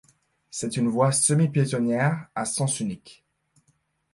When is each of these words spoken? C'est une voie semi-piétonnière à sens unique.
C'est 0.49 0.77
une 0.77 0.87
voie 0.87 1.11
semi-piétonnière 1.11 2.25
à 2.33 2.45
sens 2.45 2.79
unique. 2.79 3.23